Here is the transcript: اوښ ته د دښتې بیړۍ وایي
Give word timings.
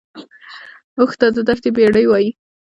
اوښ 0.99 1.11
ته 1.19 1.27
د 1.35 1.37
دښتې 1.47 1.69
بیړۍ 1.75 2.05
وایي 2.07 2.29